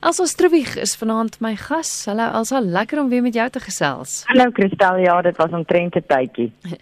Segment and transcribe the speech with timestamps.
[0.00, 2.06] Elsa Strubig is vanaand my gas.
[2.08, 4.22] Hallo Elsa, lekker om weer met jou te gesels.
[4.30, 6.52] Hallo Kristel, ja, dit was omtrent 'n tydjie.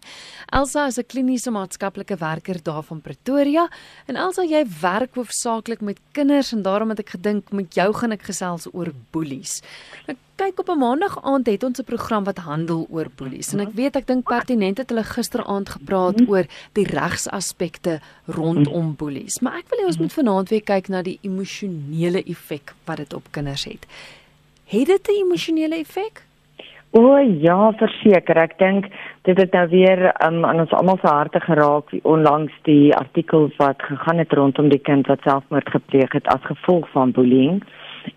[0.59, 3.69] Elsa is 'n kliniese maatskaplike werker daar van Pretoria
[4.07, 8.13] en Elsa, jy werk hoofsaaklik met kinders en daarom het ek gedink met jou gaan
[8.13, 9.63] ek gesels oor boelies.
[10.07, 13.61] Nou kyk op 'n maandag aand het ons 'n program wat handel oor boelies en
[13.61, 19.41] ek weet ek dink pertinent het hulle gisteraand gepraat oor die regsaspekte rondom boelies.
[19.41, 23.15] Maar ek wil hê ons moet vanaand weer kyk na die emosionele effek wat dit
[23.15, 23.87] op kinders het.
[24.65, 26.29] Het dit 'n emosionele effek?
[26.91, 28.37] O ja, verseker.
[28.37, 28.87] Ek dink
[29.23, 33.83] dit het nou weer um, aan ons almal se harte geraak onlangs die artikel wat
[33.83, 37.61] gegaan het rondom die kind wat selfmoord gepleeg het as gevolg van bullying.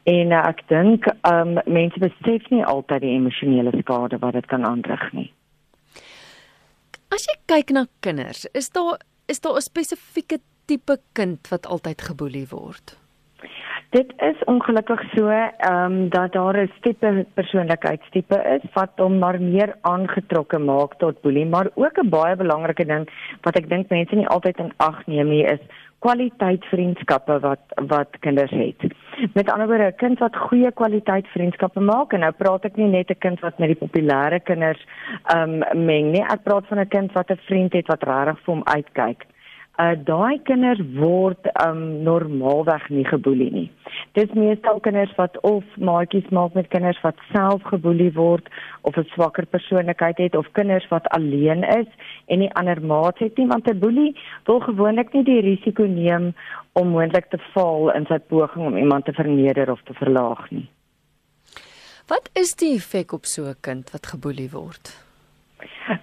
[0.03, 4.65] En uh, ek dink um, mense besef nie altyd die emosionele skade wat dit kan
[4.65, 5.29] aanrig nie.
[7.11, 12.01] As jy kyk na kinders, is daar is daar 'n spesifieke tipe kind wat altyd
[12.01, 13.00] geboelie word?
[13.91, 19.41] Dit is ongelukkig so ehm um, dat daar 'n tipe persoonlikheidstipe is wat hom maar
[19.41, 23.09] meer aangetrokke maak tot boelie, maar ook 'n baie belangrike ding
[23.41, 25.59] wat ek dink mense nie altyd in ag neem nie is
[25.99, 28.81] kwaliteit vriendskappe wat wat kinders het.
[29.33, 32.87] Met ander woorde, 'n kind wat goeie kwaliteit vriendskappe maak en nou praat ek nie
[32.87, 34.85] net 'n kind wat met die populêre kinders
[35.25, 38.39] ehm um, meng nie, ek praat van 'n kind wat 'n vriend het wat regtig
[38.43, 39.25] vir hom uitkyk
[39.79, 43.69] uh daai kinders word um normaalweg nie geboelie nie.
[44.17, 48.49] Dit is meestal kinders wat of maatjies maak met kinders wat self geboelie word
[48.81, 51.87] of 'n swakker persoonlikheid het of kinders wat alleen is
[52.27, 56.33] en nie ander maats het nie want 'n boelie wil gewoonlik nie die risiko neem
[56.73, 60.69] om moontlik te val in sy poging om iemand te verneder of te verlaag nie.
[62.07, 65.10] Wat is die effek op so 'n kind wat geboelie word?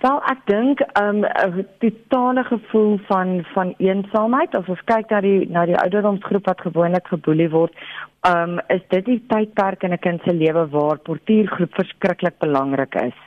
[0.00, 5.50] Wel ek dink um 'n totale gevoel van van eensaamheid of ons kyk na die
[5.50, 7.74] na die ouderdomsgroep wat gewoonlik geboelie word,
[8.26, 13.18] um is dit die tydperk in 'n kind se lewe waar portuïergroep verskriklik belangrik is.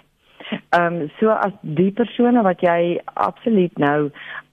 [0.79, 4.11] Um so as die persone wat jy absoluut nou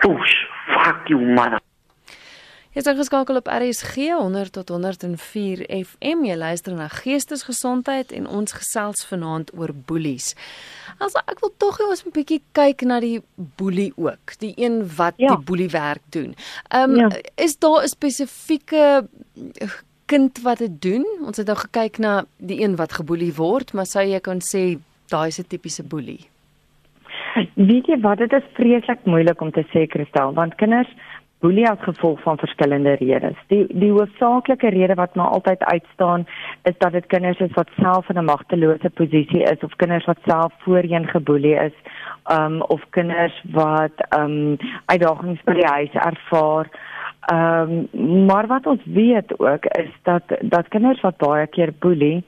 [0.00, 0.26] Fuck,
[0.66, 1.60] fuck you man.
[2.70, 6.22] Jy is geskakel op RSG 100 tot 104 FM.
[6.28, 10.36] Jy luister na Geestesgesondheid en ons gesels vanaand oor boelies.
[11.02, 14.54] Also ek wil tog hê ons moet 'n bietjie kyk na die boelie ook, die
[14.56, 15.34] een wat ja.
[15.34, 16.36] die boelie werk doen.
[16.70, 17.08] Ehm um, ja.
[17.34, 19.08] is daar 'n spesifieke
[20.06, 21.04] kind wat dit doen.
[21.26, 24.78] Ons het nou gekyk na die een wat geboelie word, maar sou jy kon sê
[25.08, 26.30] daai is 'n tipiese boelie?
[27.54, 30.90] Weet jy wat dit is vreeslik moeilik om te sê Kristel, want kinders
[31.40, 33.36] boelie as gevolg van verskillende redes.
[33.48, 36.26] Die die hoofsaaklike rede wat maar altyd uitstaan
[36.68, 40.18] is dat dit kinders is wat self in 'n magtelose posisie is of kinders wat
[40.26, 41.76] self voorheen geboelie is,
[42.36, 46.68] um of kinders wat um uitdagings by die huis ervaar.
[47.32, 52.24] Ehm um, maar wat ons weet ook is dat dat kinders wat baie keer boelie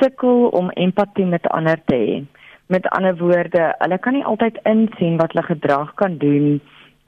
[0.00, 2.37] sukkel om empatie met ander te hê.
[2.68, 6.58] Met ander woorde, hulle kan nie altyd insien wat hulle gedrag kan doen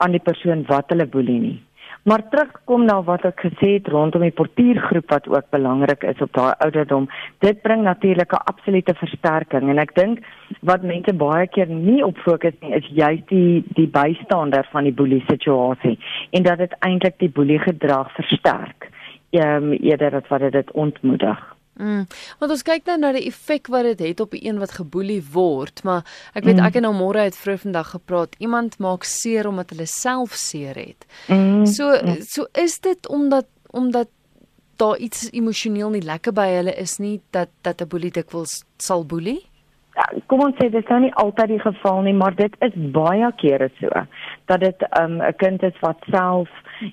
[0.01, 1.59] aan die persoon wat hulle boelie nie.
[2.09, 6.33] Maar terugkom na wat ek gesê het rondom die portiergroep wat ook belangrik is op
[6.33, 7.05] daai ouderdom.
[7.45, 10.25] Dit bring natuurlik 'n absolute versterking en ek dink
[10.61, 14.93] wat mense baie keer nie op fokus nie is juist die die bystander van die
[14.93, 15.99] boelie situasie
[16.31, 18.89] en dat dit eintlik die boelie gedrag versterk.
[19.29, 21.50] Ehm um, eerder as wat dit ontmoedig.
[21.81, 22.05] Mm.
[22.39, 25.21] Want ons kyk nou na die effek wat dit het op die een wat geboelie
[25.33, 26.05] word, maar
[26.37, 26.65] ek weet mm.
[26.69, 28.37] ek het nou môre uit vroeg vandag gepraat.
[28.37, 31.07] Iemand maak seer omdat hulle self seer het.
[31.27, 31.65] Mm.
[31.65, 31.89] So
[32.27, 34.09] so is dit omdat omdat
[34.81, 39.05] daar iets emosioneel nie lekker by hulle is nie dat dat 'n boelie dikwels sal
[39.05, 39.41] boelie?
[40.27, 43.31] Kom ons sê dit is nou nie altyd die geval nie, maar dit is baie
[43.41, 43.89] kere so
[44.47, 46.49] dat dit 'n um, kind is wat self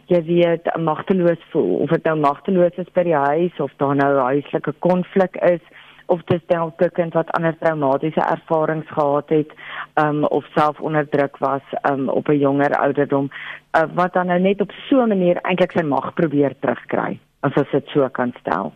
[0.06, 4.18] jy weet magteloos voel of dit nou magteloos is by die huis of daar nou
[4.18, 5.62] huislike konflik is
[6.08, 9.50] of dit dalk 'n kind wat ander traumatiese ervarings gehad het
[9.94, 14.60] um, of self onderdruk was um, op 'n jonger ouderdom uh, wat dan nou net
[14.60, 18.72] op so 'n manier eintlik sy mag probeer terugkry as as dit so kan stel.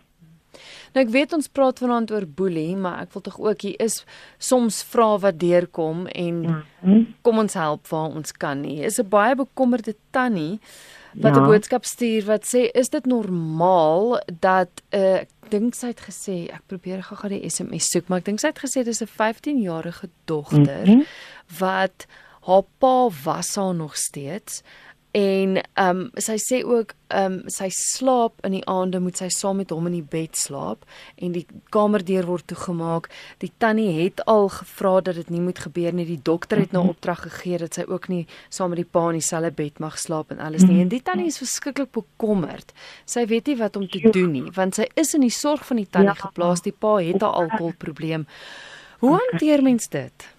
[0.93, 4.03] Nou ek weet ons praat vanaand oor boelie, maar ek wil tog ook hier is
[4.37, 7.05] soms vra wat deurkom en mm -hmm.
[7.21, 8.83] kom ons help waar ons kan nie.
[8.83, 10.59] Is 'n baie bekommerde tannie
[11.13, 11.45] wat 'n ja.
[11.45, 16.49] boodskap stuur wat sê is dit normaal dat 'n uh, ek dink sy het gesê
[16.49, 20.09] ek probeer gou-gou die SMS soek maar ek dink sy het gesê dis 'n 15-jarige
[20.25, 21.05] dogter mm -hmm.
[21.59, 22.05] wat
[22.41, 24.63] haar pa was haar nog steeds
[25.13, 29.27] En ehm um, sy sê ook ehm um, sy slaap in die aande moet sy
[29.29, 30.87] saam met hom in die bed slaap
[31.21, 33.11] en die kamerdeur word toegemaak.
[33.43, 36.07] Die tannie het al gevra dat dit nie moet gebeur nie.
[36.09, 36.95] Die dokter het nou mhm.
[36.95, 40.33] opdrag gegee dat sy ook nie saam met die pa in dieselfde bed mag slaap
[40.33, 40.81] en alles nie.
[40.81, 42.73] En die tannie is verskriklik bekommerd.
[43.05, 45.77] Sy weet nie wat om te doen nie want sy is in die sorg van
[45.77, 46.21] die tannie ja.
[46.25, 46.65] geplaas.
[46.65, 48.25] Die pa het 'n alkoholprobleem.
[49.05, 50.32] Hoe hanteer mens dit?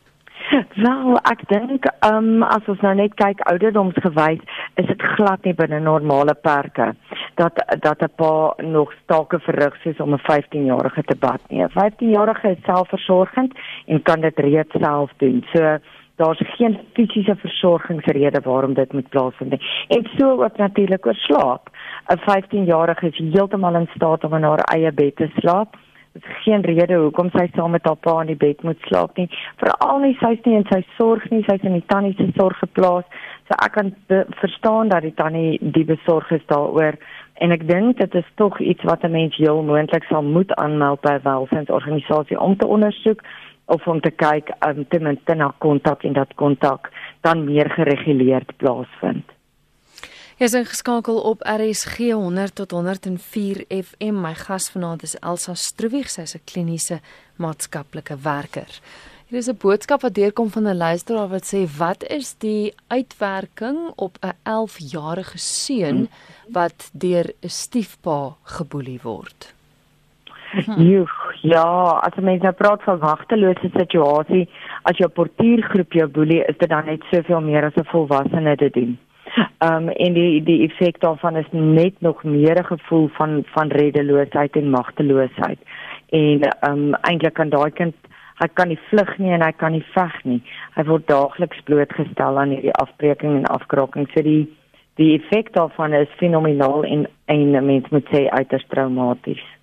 [0.84, 4.42] Wel, ek dink ehm um, as ons nou net kyk ouderdomsgewys,
[4.80, 6.92] is dit glad nie binne normale perke
[7.40, 11.62] dat dat 'n pa nog stake verrig soos om 'n 15-jarige te bad nie.
[11.62, 13.52] 'n 15-jarige is selfversorgend
[13.86, 15.44] en kan dit reeds self doen.
[15.52, 15.78] So
[16.16, 19.62] daar's geen fisiese versorgingsrede waarom dit moet plaasvind nie.
[19.88, 21.68] En so ook natuurlik oor slaap.
[22.08, 26.62] 'n 15-jarige is heeltemal in staat om in haar eie bed te slaap is geen
[26.62, 29.28] rede hoekom sy saam met haar pa in die bed moet slaap nie.
[29.62, 33.06] Veral nie sy's nie in sy sorg nie, sy's in die tannie se sorg geplaas.
[33.48, 33.92] So ek kan
[34.40, 36.98] verstaan dat die tannie die besorg is daaroor
[37.42, 41.00] en ek dink dit is tog iets wat 'n mens heel moontlik sal moet aanmeld
[41.00, 43.22] by 'n welsynsorganisasie om te ondersoek
[43.66, 46.90] of om te kyk um, ten minste na kontak en dat kontak
[47.20, 49.33] dan meer gereguleerd plaasvind.
[50.34, 54.16] Jy is ingeskakel op RSG 100 tot 104 FM.
[54.18, 56.98] My gas vanaand is Elsa Stroewig, sy is 'n kliniese
[57.38, 58.66] maatskaplike werker.
[59.28, 63.92] Hier is 'n boodskap wat deurkom van 'n luisteraar wat sê: "Wat is die uitwerking
[63.94, 66.08] op 'n 11-jarige seun
[66.50, 69.54] wat deur 'n stiefpa geboelie word?"
[70.66, 71.04] Hm.
[71.42, 74.48] Ja, as mens nou praat van wagtelose situasie,
[74.82, 78.72] as jou portiergroep jou boelie, is dit dan net soveel meer as 'n volwassene dit
[78.72, 78.98] doen.
[79.34, 83.68] Ehm um, en die die effek daarvan is net nog meer 'n gevoel van van
[83.68, 85.58] reddeloosheid en magteloosheid.
[86.08, 87.94] En ehm um, eintlik kan daai kind
[88.42, 90.42] hy kan nie vlug nie en hy kan nie veg nie.
[90.74, 94.08] Hy word daagliks blootgestel aan hierdie afbreking en afkraking.
[94.14, 94.48] So die
[94.94, 99.53] die effek daarvan is fenomenaal en en mens moet sê uiters traumaties.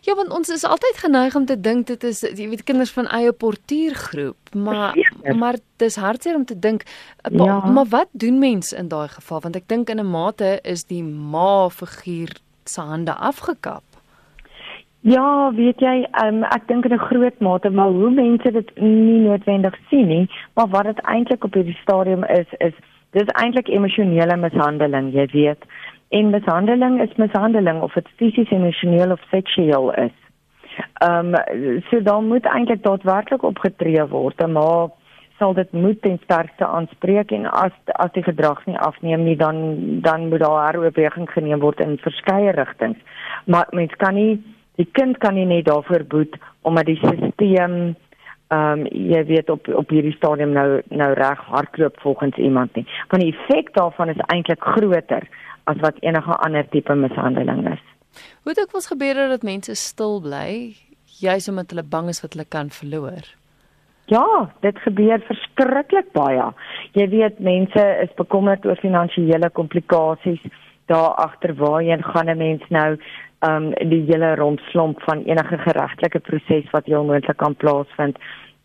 [0.00, 3.08] Ja, want ons is altyd geneig om te dink dit is jy weet kinders van
[3.12, 5.36] eie portiergroep, maar Verkeer.
[5.36, 6.86] maar dis hartseer om te dink
[7.30, 7.60] ja.
[7.60, 11.02] maar wat doen mens in daai geval want ek dink in 'n mate is die
[11.04, 12.32] ma figuur
[12.64, 13.82] se hande afgekap.
[15.00, 19.20] Ja, weet jy, um, ek dink in 'n groot mate maar hoe mense dit nie
[19.28, 22.74] noodwendig sien nie, maar wat dit eintlik op hierdie stadium is is
[23.10, 25.64] dis eintlik emosionele mishandeling, jy weet
[26.10, 30.16] en mishandeling is mishandeling of dit fisies, emosioneel of seksueel is.
[31.06, 34.90] Ehm um, so dan moet eintlik daadwerklik opgetree word, maar
[35.38, 39.56] sal dit moet ten sterkste aanspreek en as as die gedrag nie afneem nie dan
[40.06, 42.98] dan moet daar heroorweging geneem word in verskeie rigtings.
[43.44, 44.42] Maar mens kan nie
[44.80, 47.94] die kind kan nie net daarvoor boet omdat die stelsel
[48.50, 52.86] ehm um, jy weet op op hierdie stadium nou nou reg hardloop volgens iemand nie.
[53.08, 55.28] Want die effek daarvan is eintlik groter
[55.70, 57.82] as wat enige ander tipe mishandeling is.
[58.44, 60.74] Hoe dit was gebeur dat mense stil bly,
[61.20, 63.28] juis omdat hulle bang is wat hulle kan verloor.
[64.10, 66.48] Ja, dit gebeur verskriklik baie.
[66.98, 70.42] Jy weet mense is bekommerd oor finansiële komplikasies
[70.90, 72.98] daar agter waarheen gaan 'n mens nou
[73.40, 78.18] um die hele rondslomp van enige geregtelike proses wat heel moontlik kan plaasvind.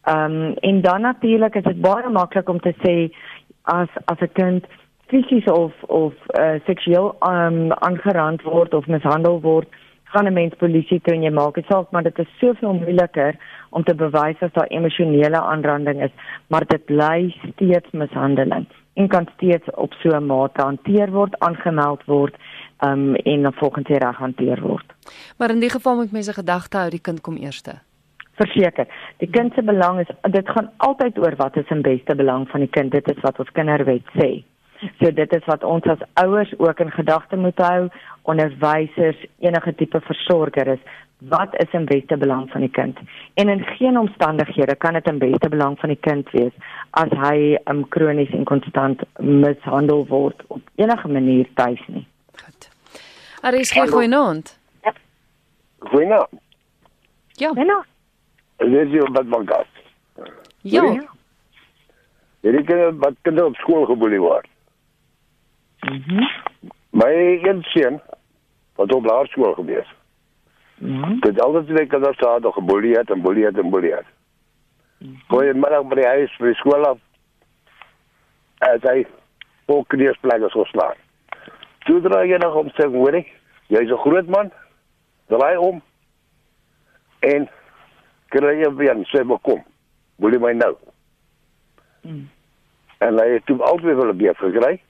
[0.10, 3.14] Um en dan natuurlik is dit baie maklik om te sê
[3.62, 4.66] as as 'n kind
[5.08, 9.68] fisies of of uh, seksueel um, aangerand word of mishandel word,
[10.04, 13.36] gaan 'n mens polisie toe en jy maak dit saak, maar dit is soveel moeiliker
[13.70, 16.12] om te bewys as daar emosionele aanranding is,
[16.48, 22.04] maar dit bly steeds mishandeling en kan steeds op so 'n mate hanteer word, aangemeld
[22.06, 22.36] word
[22.80, 24.94] um, en dan volgens die reg hanteer word.
[25.38, 27.82] Maar in die geval moet mense gedagte hou die kind kom eerste.
[28.36, 32.50] Verseker, die kind se belang is dit gaan altyd oor wat is in beste belang
[32.50, 32.92] van die kind.
[32.92, 34.44] Dit is wat ons kinderwet sê.
[35.00, 37.88] So dit is wat ons as ouers ook in gedagte moet hou,
[38.22, 40.80] onderwysers, enige tipe versorger is
[41.32, 42.98] wat is in beste belang van die kind.
[43.34, 46.52] En in geen omstandighede kan dit in beste belang van die kind wees
[46.90, 52.06] as hy um, kronies en konstant mishandel word op enige manier tuis nie.
[52.44, 52.70] Goed.
[53.42, 54.58] Aries, goeie aand.
[55.86, 56.30] Goeienaand.
[57.32, 57.54] Ja.
[57.54, 57.84] Menno,
[58.58, 59.68] Dis jy wat van gas.
[60.62, 60.84] Ja.
[62.46, 64.48] Hierdie kinders wat kinders op skool geboelie word.
[65.92, 66.28] Mhm.
[66.90, 68.02] My een seun
[68.76, 69.94] wat op laerskool gewees.
[70.78, 71.20] Mhm.
[71.20, 74.06] Dit altyd net kinders daar nog geboelie het en boelie het en boelie het.
[75.28, 77.00] Goeie middag by die huis by die skool af.
[78.66, 79.06] As hy
[79.66, 80.98] ook krees plekke so slaan.
[81.86, 83.30] Toe draai jy nog om sê hoor ek,
[83.68, 84.52] jy's 'n groot man.
[85.28, 85.82] Draai om.
[87.20, 87.50] En
[88.30, 89.64] kry jy weer sê maar kom.
[90.16, 90.76] Boelie my nou.
[92.02, 92.30] Mm.
[92.98, 94.82] En hy het toe altyd wel 'n beef gekry.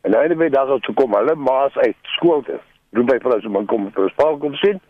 [0.00, 2.60] En nou net dag het gekom, hulle maas uit skool toe.
[2.96, 4.80] Roep by vrou se man kom vir spaal kom sien.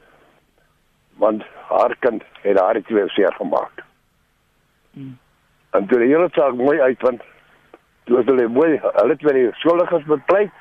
[1.23, 3.85] Want haar kind het haar twee seer gemaak.
[4.93, 5.19] Mm.
[5.71, 7.23] En toe die hele saak mooi uitvind,
[8.05, 10.55] toe het hulle mooi, hulle twee die skuldiges bepleit.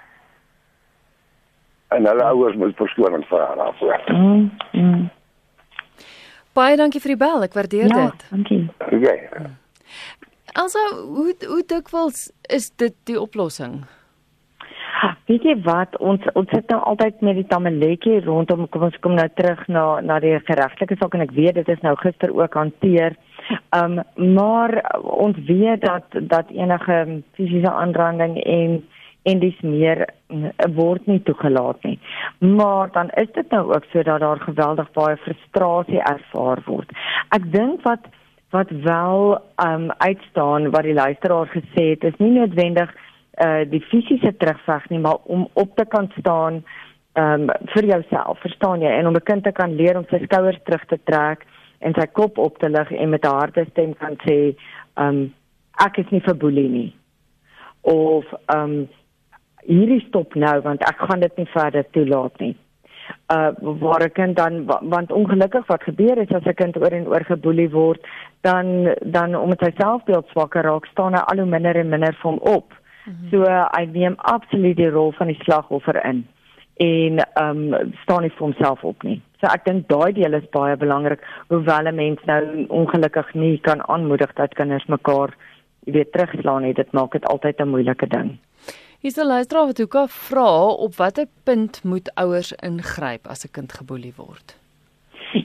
[1.90, 4.04] En hulle ouers moet verskoning vra daarvoor.
[4.08, 4.50] Mhm.
[4.72, 5.08] Mm
[6.58, 7.44] Baie dankie vir die bel.
[7.46, 8.24] Ek waardeer ja, dit.
[8.34, 8.64] dankie.
[8.82, 9.30] Okay.
[10.58, 13.84] Also, hoe hoe dikwels is dit die oplossing?
[15.30, 19.14] Weet jy wat ons ons sit nou altyd met die tamaletjie rondom kom ons kom
[19.14, 22.56] nou terug na na die geregtelike saak en ek weet dit is nou gister ook
[22.58, 23.14] hanteer.
[23.78, 24.00] Um
[24.34, 24.74] maar
[25.30, 26.98] ons weet dat dat enige
[27.38, 28.80] fisiese aanranding en
[29.30, 30.02] en dis meer
[30.34, 32.00] mm, word nie toegelaat nie.
[32.40, 36.90] Maar dan is dit nou ook so dat daar geweldig baie frustrasie ervaar word.
[37.38, 38.10] Ek dink wat
[38.50, 42.96] wat wel um uitstaan wat die luisteraar gesê het is nie noodwendig
[43.40, 46.64] uh die fisiese terugveg nie, maar om op te kan staan
[47.20, 48.92] um vir jouself, verstaan jy?
[48.92, 51.46] En om 'n kind te kan leer om sy skouers terug te trek
[51.80, 54.56] en sy kop op te lig en met 'n harde stem kan sê
[54.96, 55.34] um
[55.86, 56.94] ek is nie verboelie nie.
[57.82, 58.88] Of um
[59.64, 62.56] hierdie stop nou want ek gaan dit nie verder toelaat nie.
[63.34, 67.08] Uh waar 'n kind dan want ongelukkig wat gebeur is as 'n kind oor en
[67.08, 68.02] oor geboelie word,
[68.42, 72.32] dan dan omdat sy selfbeeld swakker raak, staan hy al hoe minder en minder vir
[73.10, 73.30] hom op.
[73.32, 76.28] So uh, hy neem absoluut die rol van die slagoffer in
[76.80, 79.18] en ehm um, staan nie vir homself op nie.
[79.42, 83.84] So ek dink daai deel is baie belangrik hoewel 'n mens nou ongelukkig nie kan
[83.88, 85.36] aanmoedig dat kinders mekaar
[85.86, 86.74] jy weet terugslaan nie.
[86.74, 88.38] Dit maak dit altyd 'n moeilike ding.
[89.00, 90.52] Hier's 'n luisteraar wat ook vra
[90.86, 94.59] op watter punt moet ouers ingryp as 'n kind geboelie word?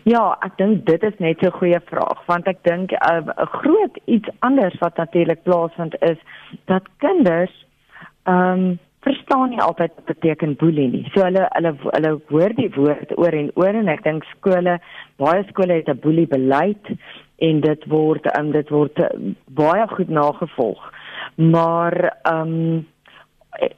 [0.09, 3.47] Ja, ek dink dit is net so 'n goeie vraag want ek dink 'n uh,
[3.61, 6.19] groot iets anders wat natuurlik plaasvind is
[6.67, 7.53] dat kinders
[8.25, 11.05] ehm um, verstaan nie altyd wat beteken boelie nie.
[11.13, 14.79] So hulle hulle hulle hoor die woord oor en oor en ek dink skole,
[15.17, 16.85] baie skole het 'n boelie beleid
[17.39, 19.09] en dit word um, dit word uh,
[19.49, 20.81] baie goed nagevolg.
[21.37, 22.87] Maar ehm um,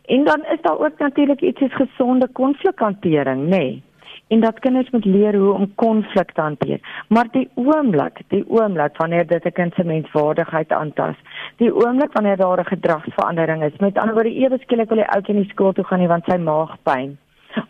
[0.06, 3.58] en dan is daar ook natuurlik iets soos gesonde konflikhantering, nê?
[3.58, 3.82] Nee
[4.28, 7.04] en dat kinders moet leer hoe om konflik te hanteer.
[7.08, 11.16] Maar die oomblik, die oomblik wanneer dit 'n kind se menswaardigheid aantas,
[11.56, 15.34] die oomblik wanneer daar 'n gedragsverandering is, met ander woorde ewe skielik wil die ouetjie
[15.34, 17.18] nie skool toe gaan nie want sy maag pyn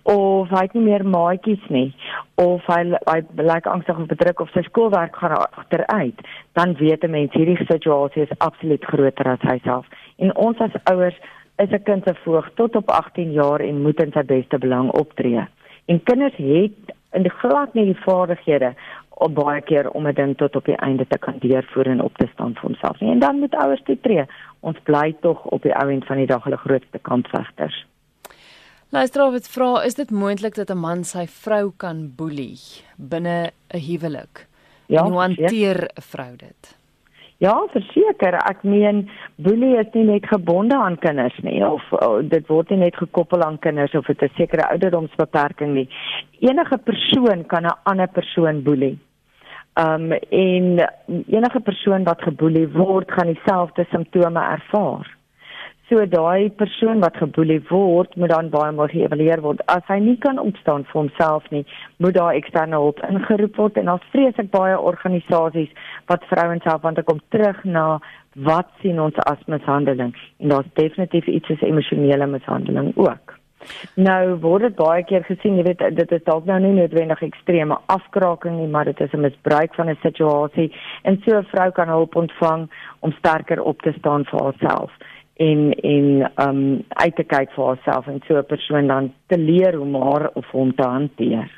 [0.02, 1.94] of hy het nie meer maatjies nie
[2.42, 6.20] of hy hy lyk angstig of bedruk of sy skoolwerk gaan agteruit,
[6.58, 9.86] dan weet 'n mens hierdie situasie is absoluut groter as hy self.
[10.18, 11.18] En ons as ouers
[11.58, 14.90] is 'n kind se voog tot op 18 jaar en moet in sy beste belang
[14.90, 15.46] optree.
[15.86, 18.74] En kinders het in die glad nie die vaardighede
[19.16, 22.16] op baie keer om 'n ding tot op die einde te kan deurvoer en op
[22.16, 23.10] te staan vir homself nie.
[23.10, 24.24] En dan moet ouers toe tree.
[24.60, 27.86] Ons bly tog op die ou end van die dag hulle grootste kampvegters.
[28.88, 32.58] Luister of dit vra, is dit moontlik dat 'n man sy vrou kan boelie
[32.96, 34.46] binne 'n huwelik?
[34.86, 36.76] Ja, Hoe hanteer 'n vrou dit?
[37.38, 38.38] Ja, verseker.
[38.48, 39.02] Ek meen
[39.44, 43.44] boelie is nie net gebonde aan kinders nie of oh, dit word nie net gekoppel
[43.44, 45.88] aan kinders of dit 'n sekere ouderdomsbeperking nie.
[46.40, 48.98] Enige persoon kan 'n ander persoon boelie.
[49.76, 50.80] Um en
[51.28, 55.15] enige persoon wat geboelie word, gaan dieselfde simptome ervaar.
[55.86, 59.60] So daai persoon wat geboelie word, moet dan baie mooi geëvalueer word.
[59.70, 61.62] As hy nie kan opstaan vir homself nie,
[62.02, 65.70] moet daar eksterne hulp ingeroep word en daar's vreeslik baie organisasies
[66.10, 67.86] wat vrouens help want ek kom terug na
[68.50, 70.10] wat sien ons as mishandeling
[70.42, 73.38] en daar's definitief iets soos emosionele mishandeling ook.
[73.94, 77.78] Nou word dit baie keer gesien, jy weet dit is dalk nou nie noodwendig ekstreme
[77.94, 80.72] afkraking nie, maar dit is 'n misbruik van 'n situasie
[81.04, 84.90] en so 'n vrou kan hulp ontvang om sterker op te staan vir haarself
[85.36, 89.74] en en um uit te kyk vir haarself en so 'n persoon dan te leer
[89.74, 91.50] hoe om haar of hom te hanteer.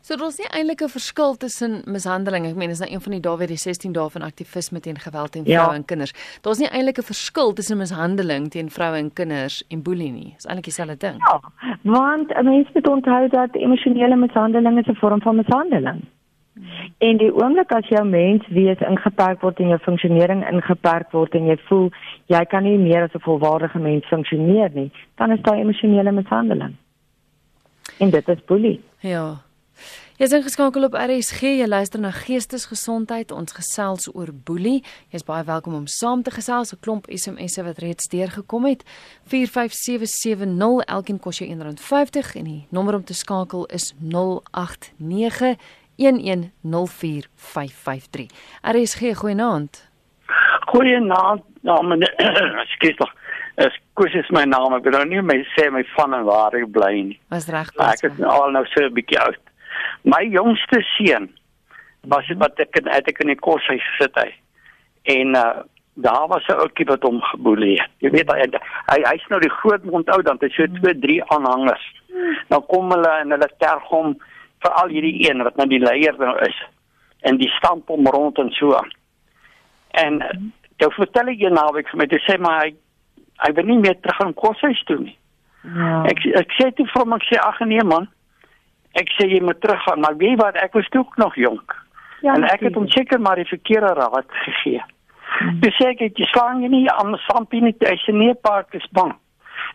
[0.00, 2.46] So daar's nie eintlik 'n verskil tussen mishandeling.
[2.46, 4.98] Ek meen, is nou een van die dae weer die 16 dae van aktivisme teen
[4.98, 5.74] geweld teen vroue ja.
[5.74, 6.12] en kinders.
[6.40, 10.32] Daar's nie eintlik 'n verskil tussen mishandeling teen vroue en kinders en boelie nie.
[10.36, 11.16] Dis eintlik dieselfde ding.
[11.18, 11.40] Ja,
[11.82, 16.00] want 'n mens moet onthou dat emosionele mishandeling is 'n vorm van mishandeling.
[16.98, 21.46] En die oomblik as jou mens wees ingeperk word en jou funksionering ingeperk word en
[21.46, 21.90] jy voel
[22.26, 26.76] jy kan nie meer as 'n volwaardige mens funksioneer nie, dan is daai emosionele mishandeling.
[27.98, 28.80] En dit is boelie.
[29.00, 29.42] Ja.
[30.20, 31.40] Jy is ingeskakel op RSG.
[31.40, 33.30] Jy luister na Geestesgesondheid.
[33.32, 34.82] Ons gesels oor boelie.
[35.08, 36.74] Jy's baie welkom om saam te gesels.
[36.74, 38.84] 'n Klomp SMS'e wat reeds deurgekom het.
[39.24, 40.84] 45770.
[40.84, 45.56] Elkeen kos jou R1.50 en die nommer om te skakel is 089
[46.00, 46.04] 1104553.
[48.74, 49.72] RSG, goeienaand.
[50.72, 52.02] Goeienaand, en
[52.64, 53.12] ekskuus tog.
[53.60, 54.72] Es kus is my naam.
[54.78, 57.18] Ek wil nou nie my sê my van en waar ek bly nie.
[57.34, 57.68] Was reg.
[57.84, 59.42] Ek is nou al nou so 'n bietjie oud.
[60.04, 61.28] My jongste seun
[62.08, 64.30] was dit wat ek het ek in die koshuis gesit hy.
[65.04, 65.60] En uh
[66.00, 67.90] daar was 'n ouetjie wat hom geboelie het.
[67.98, 68.48] Jy weet hy
[68.86, 71.84] hy hy's nou die groot mond ou dan hy so 2 3 aanhangers.
[72.48, 74.16] Nou kom hulle en hulle terg hom
[74.64, 76.56] vir al hierdie een wat nou die leier nou is.
[77.26, 78.80] En die stamp hom rond en so.
[79.90, 80.20] En
[80.76, 82.74] toe vertel ek jy naweek vir my te sê maar hy
[83.40, 85.16] hy wil nie meer terug aan koshuis toe nie.
[85.64, 86.04] Ja.
[86.08, 88.08] Ek ek sê toe vir hom ek sê ag nee man
[88.98, 91.74] ek sê jy moet teruggaan, maar weet wat, ek was ook nog jonk.
[92.20, 94.82] Ja, en ek het hom seker maar die verkeerde raad gegee.
[95.30, 95.60] Hmm.
[95.62, 98.74] Dis sê ek jy slaan jy nie aan die sampie nie, hy sê nee park
[98.74, 99.14] is bang.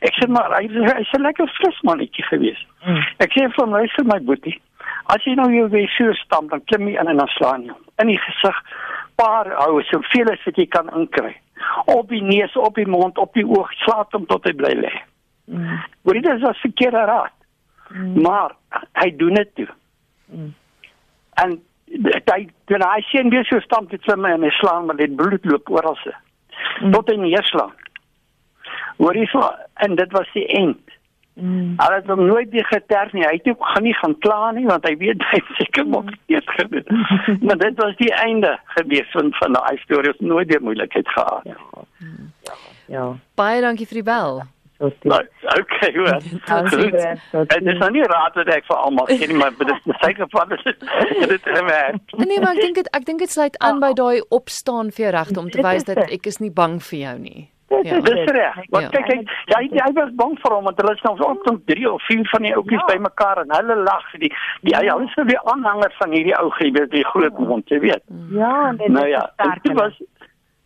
[0.06, 2.62] Ek sê maar hy is 'n lekker fris mannetjie gewees.
[2.84, 3.04] Hmm.
[3.20, 4.62] Ek sê vir my vir my boetie,
[5.10, 7.74] as jy nou jou weer so stamp, dan klim jy in en dan slaan jy
[8.02, 8.62] in die gesig
[9.16, 11.36] paar hou soveel as wat jy kan inkry.
[11.92, 14.92] Op die neus, op die mond, op die oog, slaat hom tot hy bly lê.
[15.48, 15.80] Mm.
[16.04, 17.38] Hoor jy dis 'n verkeerde raad.
[17.90, 18.22] Mm.
[18.22, 18.56] Maar
[18.94, 19.68] hy doen dit toe.
[20.26, 20.54] Mm.
[21.44, 21.62] En
[22.34, 25.16] hy dan hy sien weer so stamp dit vir my en hy slaan met dit
[25.16, 26.14] bloed loop oral se.
[26.82, 26.92] Mm.
[26.92, 27.74] Tot hy neerslaan.
[28.98, 29.44] Hoor jy so
[29.86, 30.82] en dit was die eind.
[31.36, 31.74] Mm.
[31.84, 33.26] Al het hom nooit weer geterg nie.
[33.28, 36.48] Hy het ook gaan nie gaan kla nie want hy weet hy seker mos eers
[36.56, 37.04] gedoen.
[37.46, 40.14] maar dit was die einde gewees van van daai storie.
[40.16, 41.44] Ons nooit weer moeilikheid gehad.
[41.44, 41.86] Ja.
[42.48, 42.60] Ja.
[42.98, 43.08] ja.
[43.36, 44.44] Baie dankie vir die bel.
[44.44, 44.52] Ja.
[44.78, 44.88] So
[45.60, 46.20] okay, hoor.
[47.48, 50.28] En dis nou nie raad wat ek vir almal gee nie, maar dit is seker
[50.34, 50.84] van dit
[51.32, 52.16] dit werk.
[52.20, 55.14] Nee, maar ek dink dit ek dink dit sluit aan by daai opstaan vir jou
[55.16, 57.46] regte om te wys dat ek is nie bang vir jou nie.
[57.68, 58.00] Ja.
[58.00, 58.58] Dis reg.
[58.70, 61.44] Want kyk kyk, jy jy was bang vir hom want hulle is nou so op
[61.48, 62.90] tot 3 of 4 van die ouetjies ja.
[62.94, 64.30] bymekaar en hulle lag die
[64.62, 68.04] die hy is weer aanhanger van hierdie ou gee die groot mond, jy weet.
[68.38, 69.64] Ja, en dit nou, ja, is sterk.
[69.64, 69.98] Dit was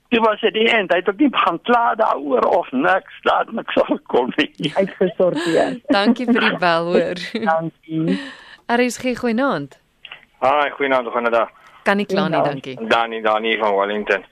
[0.09, 3.73] Dit was dit en hy het ook nie gaan kla daaroor of niks, dat niks
[3.77, 4.71] sal kom nie.
[4.73, 5.75] Uitgesorteer.
[5.97, 7.21] Dankie vir die bel hoor.
[7.51, 8.17] dankie.
[8.65, 9.77] Aries gee goeienaand.
[10.41, 11.53] Haai, goeienaand, hoe gaan dit?
[11.83, 12.75] Kan nie kla nie, dankie.
[12.89, 14.25] Dani, Dani van Wellington.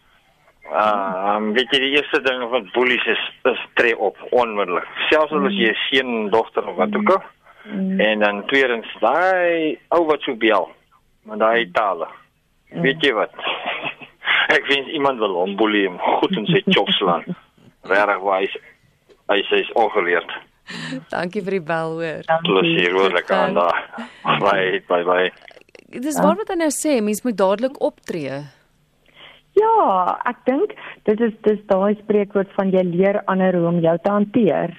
[0.72, 4.88] Ah, um, weet jy die eerste ding van polisie is is tree op onmiddellik.
[5.10, 7.24] Selfs al is jy seun, dogter of wat ook al.
[7.68, 8.00] Mm.
[8.00, 10.68] En dan tweedens, daai ou wat so bel,
[11.24, 12.08] maar daai tale.
[12.72, 12.82] Mm.
[12.82, 13.32] Weet jy wat?
[14.56, 17.24] ek wens iemand wil hom boelie hom goed in sy chop slaan.
[17.92, 18.60] Regtig wys.
[19.32, 20.36] Hy sê is ongeleerd.
[21.12, 22.28] Dankie vir die bel hoor.
[22.44, 23.84] Plesier hoor lekker aan daar.
[24.44, 25.32] Bye bye bye.
[25.88, 28.42] Dis wat wat hy nou sê, mens moet dadelik optree.
[29.58, 30.76] Ja, ek dink
[31.10, 34.76] dit is dis daai spreekwoord van jy leer ander hoe om jou te hanteer.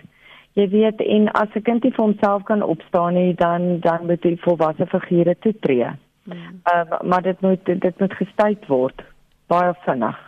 [0.59, 4.23] Jy weet en as 'n kind nie vir homself kan opstaan nie, dan dan moet
[4.23, 5.91] hy volwasse figure toetree.
[6.25, 6.61] Hmm.
[6.73, 9.03] Uh, maar dit moet dit moet gestuit word
[9.47, 10.19] baie vinnig.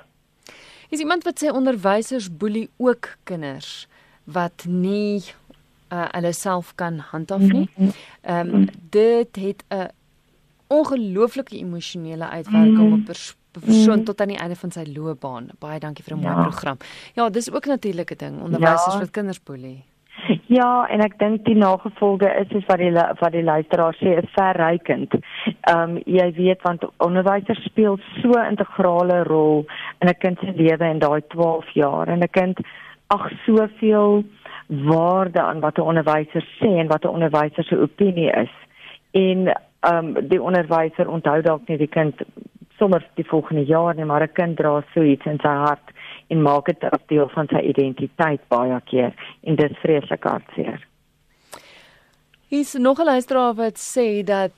[0.91, 3.89] Is iemand wat sê onderwysers boelie ook kinders
[4.25, 5.23] wat nie
[5.93, 7.69] uh, hulle self kan handhaaf nie.
[7.77, 7.91] Mhm.
[8.23, 9.89] Ehm um, dit het 'n
[10.67, 13.15] ongelooflike emosionele uitwerking op 'n
[13.59, 14.05] persoon mhm.
[14.05, 15.51] tot aan die einde van sy loopbaan.
[15.59, 16.43] Baie dankie vir 'n mooi ja.
[16.43, 16.79] program.
[17.15, 19.01] Ja, dis ook natuurlike ding onderwysers ja.
[19.01, 19.85] wat kinders boelie.
[20.47, 24.33] Ja, en ek dink die nagevolge is is wat die wat die luisteraar sê is
[24.35, 25.15] verrykend.
[25.71, 29.65] Ehm um, jy weet want onderwysers speel so 'n integrale rol
[30.01, 32.59] in 'n kind se lewe in daai 12 jaar en 'n kind
[33.07, 34.25] ag soveel
[34.69, 38.55] waarde aan wat 'n onderwyser sê en wat 'n onderwyser se opinie is.
[39.11, 39.47] En
[39.81, 42.15] ehm um, die onderwyser onthou dalk nie die kind
[42.81, 45.93] sommer die volgende jaar nie, maar 'n kind dra so iets in sy hart
[46.29, 49.13] en maak dit 'n deel van sy identiteit baie keer
[49.43, 50.81] en dit is vreeslik hartseer.
[52.49, 54.53] Hier's nog 'n luisteraar wat sê dat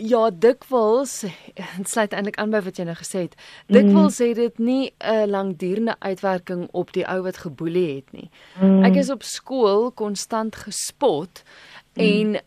[0.00, 1.24] ja, dikwels
[1.92, 3.34] sluit eintlik aan by wat jy nou gesê het.
[3.68, 4.22] Dikwels mm.
[4.22, 8.30] sê dit nie 'n langdurende uitwerking op die ou wat geboelie het nie.
[8.60, 8.84] Mm.
[8.84, 11.42] Ek is op skool konstant gespot
[11.94, 12.02] mm.
[12.02, 12.40] en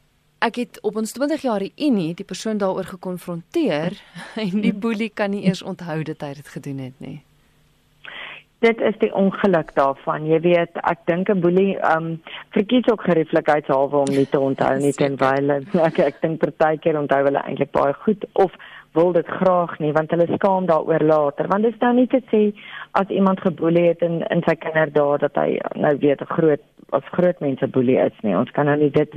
[0.44, 3.96] ek het op ons 20 jaar unie die persoon daaroor gekonfronteer
[4.46, 7.22] en die boelie kan nie eers onthou dat hy dit gedoen het nie
[8.64, 10.28] dit is die ongeluk daarvan.
[10.28, 12.22] Jy weet, ek dink 'n boelie um
[12.56, 15.52] verkies ook gerieflikheidshalwe om nie te onthou nie terwyl
[15.88, 18.56] ek ek dink partykeer onthou hulle eintlik baie goed of
[18.94, 21.48] wil dit graag nie want hulle skaam daaroor later.
[21.52, 22.44] Want dit is nou nie te sê
[22.92, 27.14] as iemand geboelie het in in sy kinderdae dat hy nou weet 'n groot as
[27.18, 28.38] groot mense boelie is nie.
[28.38, 29.12] Ons kan nou nie dit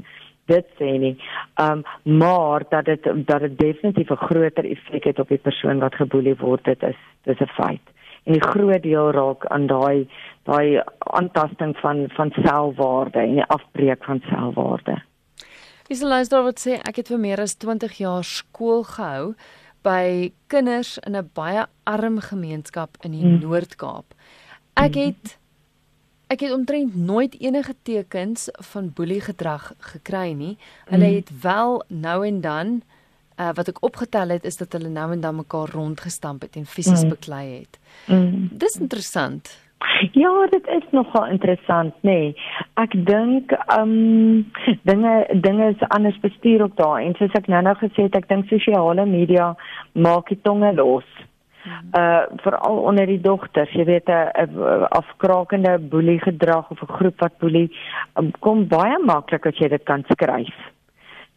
[0.46, 1.16] dit sê nie.
[1.60, 5.94] Um maar dat dit dat dit definitief 'n groter effek het op die persoon wat
[5.94, 7.86] geboelie word, dit is dis 'n feit
[8.26, 10.08] en 'n groot deel raak aan daai
[10.42, 15.02] daai aantasting van van selfwaarde en die afbreek van selfwaarde.
[15.88, 19.34] Dis 'n luisteraar wat sê ek het vir meer as 20 jaar skool gehou
[19.82, 23.38] by kinders in 'n baie arm gemeenskap in die hmm.
[23.40, 24.14] Noord-Kaap.
[24.74, 25.04] Ek hmm.
[25.04, 25.38] het
[26.26, 30.56] ek het omtrent nooit enige tekens van boelie gedrag gekry nie.
[30.90, 31.14] Hulle hmm.
[31.14, 32.80] het wel nou en dan
[33.40, 36.66] uh, wat ek opgetel het is dat hulle nou en dan mekaar rondgestamp het en
[36.66, 37.08] fisies mm.
[37.08, 37.78] beklei het.
[38.06, 38.48] Mm.
[38.52, 39.54] Dis interessant.
[40.12, 42.12] Ja, dit is nogal interessant, nê.
[42.12, 42.34] Nee.
[42.80, 44.52] Ek dink ehm um,
[44.88, 48.48] dinge dinge is anders bestuur ook daar en soos ek nou-nou gesê het, ek dink
[48.48, 49.52] sosiale media
[49.92, 51.08] maak die tonge los.
[51.92, 57.38] Uh veral onder die dogters, jy weet 'n afkrakende boelie gedrag of 'n groep wat
[57.38, 57.70] boelie
[58.14, 60.54] um, kom baie maklik as jy dit kan skryf.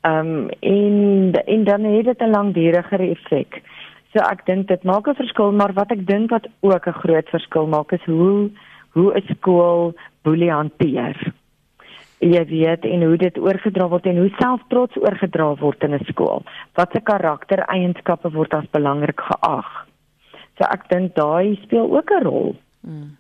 [0.02, 3.62] Um, en en dan het dit 'n langduriger effek.
[4.14, 7.30] So ek dink dit maak 'n verskil, maar wat ek dink wat ook 'n groot
[7.30, 8.50] verskil maak is hoe
[8.94, 11.34] hoe 'n skool boelie hanteer.
[12.20, 16.44] Jy weet en hoe dit oorgedra word en hoe selftrots oorgedra word in 'n skool.
[16.74, 19.89] Wat se karaktereienskappe word as belangrik geag?
[20.60, 22.56] So ek dink daai speel ook 'n rol.
[22.84, 23.16] Hmm.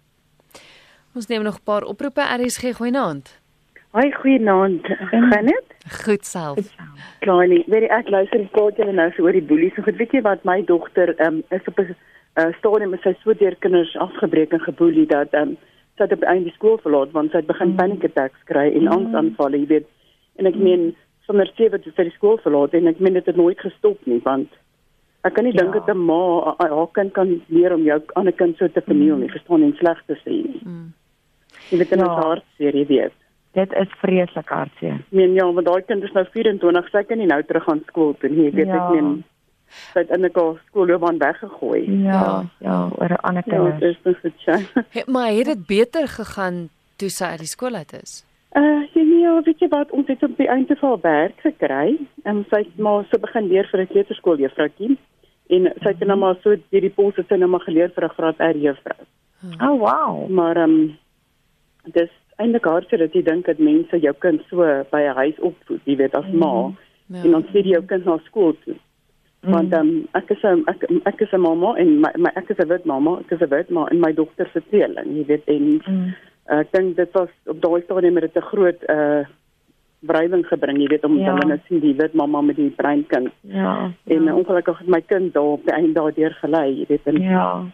[1.15, 3.39] Ons neem nog 'n paar oproepe RSG goeienaand.
[3.91, 4.85] Hoi, goeienaand.
[5.31, 5.67] Gaan dit?
[6.05, 6.59] Goed self.
[7.19, 9.73] Kleini, weet jy ek luister en praat julle nou so oor die boelies.
[9.75, 11.95] So goed, weet jy wat my dogter um, is op 'n
[12.35, 15.57] uh, stadium met sy so deur kinders afgebreek en geboelie dat um,
[15.95, 17.75] sy het op einde skool verlaat want sy het begin mm.
[17.75, 18.87] panic attacks kry en mm.
[18.87, 19.87] angsaanvalle, jy weet.
[20.35, 23.35] En ek meen sonder sewe te vir die skool verlaat en ek meen dit het
[23.35, 24.49] nooit gestop nie want
[25.27, 25.61] ek kan nie ja.
[25.61, 29.15] dink dat 'n ma haar kind kan leer om jou ander kind so te verniel
[29.15, 29.35] nie, mm.
[29.35, 30.61] verstaan en sleg te sê nie.
[30.63, 30.93] Mm.
[31.69, 32.05] Jy weet in ja.
[32.05, 33.17] haar hart, jy weet.
[33.53, 35.01] Dit is vreeslik hartseer.
[35.09, 38.13] Meen ja, want daai kind is nou 24, sy kan nie nou terug gaan skool
[38.21, 38.47] toe nie.
[38.47, 38.77] Ek weet ja.
[38.77, 39.23] ek meen
[39.69, 42.03] sy het in 'n skoolloopbaan weggegooi.
[42.03, 43.73] Ja, ja, oor 'n ander kind.
[43.73, 44.81] Ja, dit is net so.
[44.97, 48.25] Het maar het dit beter gegaan toe sy uit die skool uit is?
[48.57, 52.45] Uh, ja, nee, weet jy wat, ons het op die einde van werk gekry en
[52.49, 54.97] sy het maar so begin leer vir 'n kleuterskool juffroukie
[55.49, 58.39] en sy het nou maar so hierdie posse sy nou maar geleer vir 'n graad
[58.39, 58.99] R juffrou.
[59.61, 60.27] Oh wow.
[60.29, 60.97] Maar ehm um,
[61.83, 65.81] dis eintlik hartseer dat jy dink dat mense jou kind so by 'n huis opvoed,
[65.85, 66.37] jy weet as mm.
[66.37, 66.71] ma
[67.07, 67.23] ja.
[67.23, 68.75] en dan stuur jy jou kind na skool toe.
[69.41, 69.51] Mm.
[69.51, 72.59] Want um, ek is 'n ek, ek is 'n mamma en my, my ek is
[72.59, 75.45] 'n wit mamma, ek is 'n wit ma en my dogter se tweeling, jy weet
[75.47, 76.13] en mm.
[76.51, 79.23] uh, ek dink dit was op daai stadium met dit 'n groot uh
[79.99, 81.33] breiding gebring, jy weet om ja.
[81.33, 83.33] hulle net sien die wit mamma met die bruin kind.
[83.41, 83.91] Ja.
[84.07, 84.35] En ja.
[84.35, 87.65] ongelukkig het my kind daar op die einde daardeur gelei, jy weet en Ja.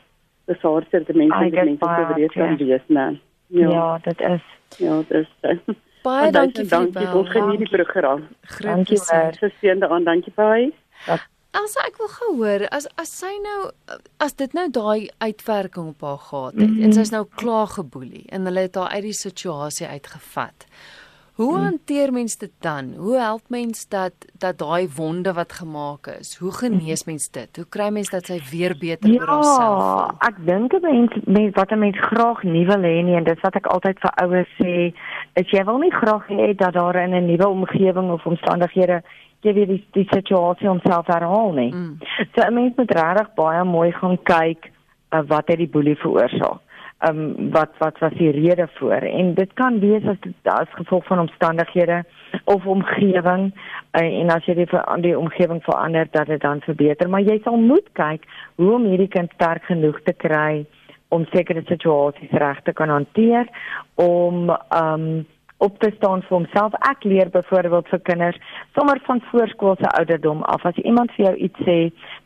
[0.45, 3.21] Dis hartseer dat mense dit mense so weer kan wees, nee.
[3.47, 3.69] Ja.
[3.69, 4.41] ja, dit is.
[4.77, 5.75] Ja, dit is.
[6.05, 8.27] Baie dankie vir dankie vir ons geniet die program.
[8.61, 9.31] Dankie baie.
[9.39, 10.67] Geseënde aan, dankie baie.
[11.55, 13.59] As ek wil gehoor, as as sy nou
[14.21, 16.83] as dit nou daai uitwerking op haar gehad het mm -hmm.
[16.83, 20.67] en sy's nou klaar geboelie en hulle het haar uit die situasie uitgevat.
[21.35, 22.93] Hoe hanteer mens dit dan?
[22.97, 27.55] Hoe help mens dat dat daai wonde wat gemaak is, hoe genees mens dit?
[27.55, 30.05] Hoe kry mens dat sy weer beter ja, haarself voel?
[30.05, 33.23] Ja, ek dink 'n mens mens wat 'n mens graag nie wil hê nie en
[33.23, 34.93] dit wat ek altyd vir ouers sê,
[35.33, 39.03] is jy wil nie graag hê dat daar in 'n nuwe omgewing of omstandighede
[39.41, 41.73] jy weer die, die situasie homself herhaal nie.
[41.73, 41.97] Mm.
[42.33, 44.71] So 'n mens moet regtig baie mooi gaan kyk
[45.11, 46.64] uh, wat het die boelie veroorsaak
[47.09, 51.05] um, wat wat was die rede voor en dit kan wees as dit as gevolg
[51.05, 52.03] van omstandighede
[52.43, 57.09] of omgewing uh, en as jy die aan die omgewing verander dat dit dan verbeter
[57.09, 60.65] maar jy sal moet kyk hoe om hierdie kind sterk genoeg te kry
[61.13, 63.47] om sekere situasies reg te kan hanteer
[63.95, 65.25] om um
[65.57, 66.73] op te staan vir homself.
[66.89, 68.39] Ek leer byvoorbeeld vir kinders
[68.75, 70.65] sommer van voorskoolse ouderdom af.
[70.65, 71.77] As iemand vir jou iets sê,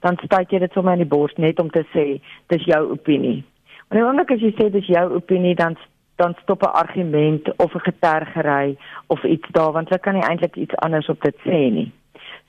[0.06, 2.08] dan stuit jy dit sommer in die bors net om te sê
[2.54, 3.44] dis jou opinie.
[3.90, 5.78] En die oomblik as jy sê dis jou opinie, dan
[6.20, 10.56] dan stop 'n argument of 'n getergery of iets daar want hulle kan nie eintlik
[10.56, 11.92] iets anders op dit sê nie.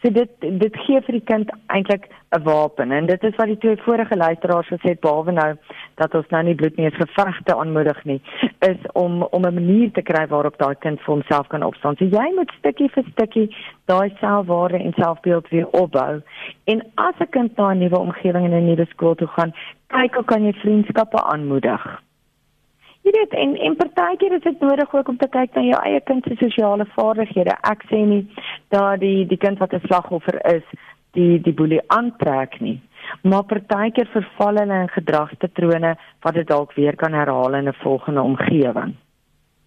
[0.02, 3.58] So dit dit gee vir die kind eintlik 'n wapen en dit is wat die
[3.58, 5.56] twee vorige luisteraars gesê het behalwe nou
[6.00, 8.20] dat ons nou nie bloedneus gevegte aanmoedig nie
[8.66, 11.96] is om om 'n manier te kry waarop daai kind vir homself kan opstaan.
[11.96, 13.48] So jy moet stukkie vir stukkie
[13.84, 16.22] daai selfwaarde en selfbeeld weer opbou.
[16.64, 19.52] En as 'n kind na 'n nuwe omgewing en 'n nuwe skool toe gaan,
[19.86, 22.02] kyk hoe kan jy vriendskappe aanmoedig?
[23.02, 26.00] Jy weet en en partykeer is dit nodig ook om te kyk na jou eie
[26.00, 27.56] kind se sosiale vaardighede.
[27.62, 28.26] Ek sê nie
[28.68, 30.66] dat die die kind wat 'n slagoffer is,
[31.12, 32.80] die die boelie aantrek nie.
[33.22, 38.22] Maar partykeer verval hulle in gedragspatrone wat dit dalk weer kan herhaal in 'n volgende
[38.22, 38.94] omgewing.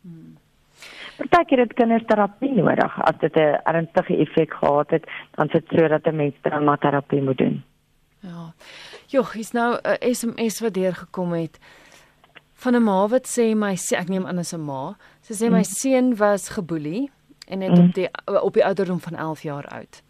[0.02, 0.38] Hmm.
[1.18, 6.08] Partykeer het kinders terapie nodig as dit 'n ernstige effek gehad het, dan sit sodat
[6.08, 7.64] 'n mens traumaterapie moet doen.
[8.20, 8.54] Ja.
[9.08, 11.60] Joh, is nou 'n SMS wat deurgekom het
[12.54, 14.96] van 'n ma wat sê my sê ek neem aan as 'n ma.
[15.22, 15.64] Sy sê my mm.
[15.64, 17.12] seun was geboelie
[17.48, 17.86] en het mm.
[17.86, 18.10] op die
[18.42, 20.02] op die ouderdom van 11 jaar oud.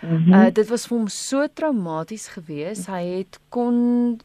[0.00, 0.34] Mm -hmm.
[0.34, 2.86] uh, dit was vir hom so traumaties geweest.
[2.86, 4.20] Hy het kon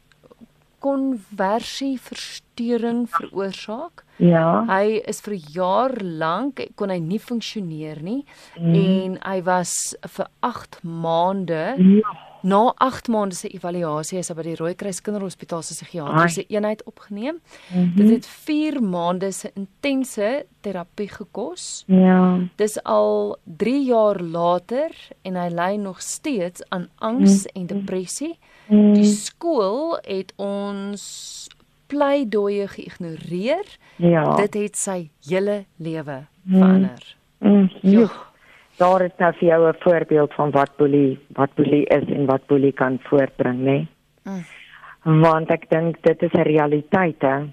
[0.80, 4.04] konversieversteuring veroorsaak.
[4.16, 4.66] Ja.
[4.68, 8.26] Hy is vir jaar lank kon hy nie funksioneer nie
[8.60, 8.76] mm.
[8.76, 14.43] en hy was vir 8 maande ja Na 8 maande se evaluasie is hy by
[14.43, 17.38] die Rooikruis Kinderhospitaal se psigiatriese eenheid opgeneem.
[17.39, 17.93] Mm -hmm.
[17.95, 21.84] Dit het 4 maande se intense terapie gekos.
[21.88, 22.39] Ja.
[22.56, 27.62] Dis al 3 jaar later en hy ly nog steeds aan angs mm -hmm.
[27.62, 28.38] en depressie.
[28.67, 28.93] Mm -hmm.
[28.93, 31.47] Die skool het ons
[31.88, 33.77] pleidooie geïgnoreer.
[33.95, 34.36] Ja.
[34.36, 37.15] Dit het sy hele lewe verander.
[37.39, 38.32] Mm -hmm
[38.78, 42.46] daar is nou vir jou 'n voorbeeld van wat boelie wat boelie is en wat
[42.48, 43.64] boelie kan voortbring, né?
[43.64, 43.88] Nee?
[44.24, 45.22] Mm.
[45.22, 47.44] Want ek dink dit is 'n realiteit hè.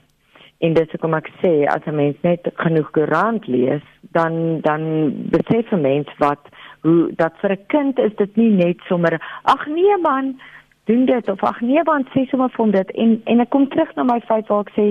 [0.60, 5.72] En dis hoekom ek sê as 'n mens net genoeg koerant lees, dan dan besef
[5.72, 6.48] 'n mens wat
[6.80, 10.40] hoe dat vir 'n kind is dit nie net sommer ag nee man,
[10.84, 13.94] doen dit of ag nee man, sê sommer van dit en en ek kom terug
[13.94, 14.86] na my feit waar ek sê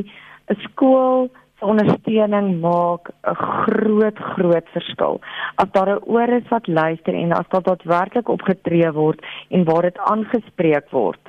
[0.49, 1.29] 'n skool
[1.61, 5.21] ondersteuning maak 'n groot groot verskil.
[5.55, 9.19] As daar 'n oor is wat luister en as dit daadwerklik opgetree word
[9.49, 11.19] en waar dit aangespreek word,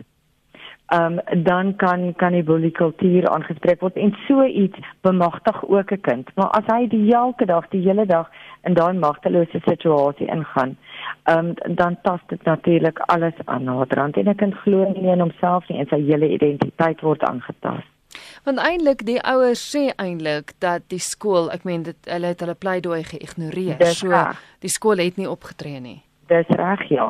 [0.90, 6.00] ehm um, dan kan kan die bullykultuur aangespreek word en so iets bemagtig ook 'n
[6.00, 6.30] kind.
[6.34, 8.30] Maar as hy die elke dag, die hele dag
[8.62, 10.76] in daai magtelose situasie ingaan,
[11.24, 15.20] ehm um, dan tas dit natuurlik alles aan naderhand en 'n kind glo nie in
[15.20, 17.99] homself nie en sy hele identiteit word aangetast.
[18.44, 22.56] Want eintlik die ouers sê eintlik dat die skool, ek meen dit hulle het hulle
[22.56, 23.78] pleidooi geïgnoreer.
[23.78, 24.40] Dis so reg.
[24.64, 26.00] die skool het nie opgetree nie.
[26.30, 27.08] Dis reg ja.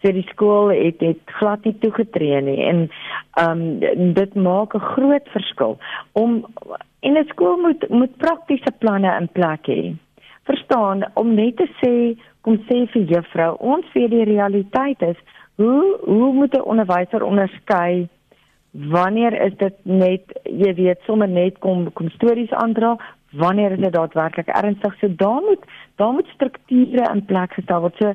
[0.00, 2.86] So die skool het het glad nie toegetree nie en
[3.40, 5.78] ehm um, dit maak 'n groot verskil
[6.12, 6.46] om
[7.00, 9.96] en 'n skool moet moet praktiese planne in plek hê.
[10.44, 15.18] Verstaan om net te sê kom sê vir juffrou ons vir die realiteit is
[15.56, 18.08] hoe hoe moet 'n onderwyser onderskei
[18.70, 22.96] wanneer is dit net jy weet sommer net kom kom stories aandra?
[23.30, 24.94] Wanneer is dit daadwerklik ernstig?
[25.00, 25.64] So daar moet
[25.96, 27.96] daar moet strukture in plek gestel word.
[27.98, 28.12] So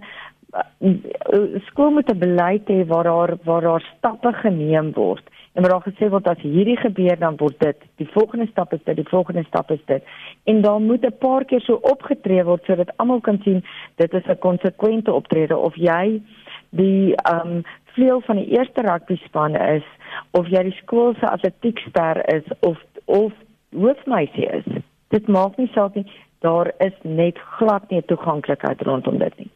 [0.55, 5.23] uh, skool moet 'n beleid hê waar daar waar daar stappe geneem word.
[5.53, 8.83] En waar daar gesê word as hierdie gebeur dan word dit die volgende stap is
[8.83, 10.03] dit die volgende stap is dit.
[10.43, 13.63] En dan moet 'n paar keer so opgetree word sodat almal kan sien
[13.95, 16.21] dit is 'n konsekwente optrede of jy
[16.69, 17.63] die ehm um,
[17.95, 19.87] vleuel van die eerste rugby span is
[20.31, 23.33] of jy die skool se atletiekster is of of
[23.75, 24.67] hoofmeisie is.
[25.13, 26.05] Dit maak nie saak nie.
[26.45, 29.51] Daar is net glad nie toeganklikheid rondom dit nie.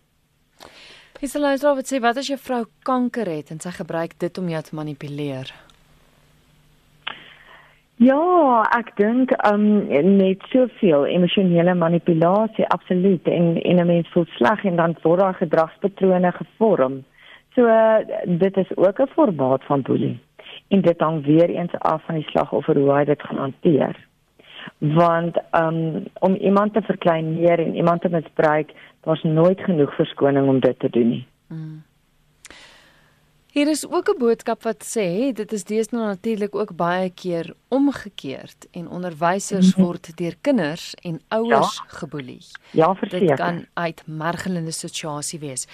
[1.19, 4.62] Iselaisra wat sê wat as jou vrou kanker het en sy gebruik dit om jou
[4.63, 5.52] te manipuleer?
[7.99, 14.63] Ja, ek dink um net soveel emosionele manipulasie absoluut en en 'n mens voel sleg
[14.63, 17.04] en dan word daar gedragspatrone gevorm.
[17.60, 17.67] So
[18.26, 20.19] dit is ook 'n formaat van boelie
[20.67, 24.08] en dit hang weer eens af van die slagoffer hoe hy dit gaan hanteer.
[24.78, 30.60] Want um, om iemand te verkleineer en iemand te misbruik, daar's nooit genoeg verskoning om
[30.60, 31.28] dit te doen nie.
[31.48, 31.84] Mm.
[33.50, 38.67] Hier is ook 'n boodskap wat sê dit is deesdae natuurlik ook baie keer omgekeerd
[38.72, 39.84] en onderwysers -hmm.
[39.84, 41.84] word deur kinders en ouers ja.
[41.88, 42.45] geboelie.
[42.72, 43.28] Ja, verseker.
[43.28, 45.67] Dit kan uit margelende situasie wees.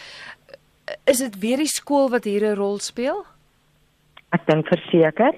[1.05, 3.25] Is dit weer die skool wat hier 'n rol speel?
[4.29, 5.33] Ek dink verseker.